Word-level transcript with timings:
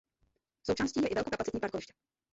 Součástí 0.63 1.01
je 1.03 1.07
i 1.07 1.15
velkokapacitní 1.15 1.59
parkoviště. 1.59 1.93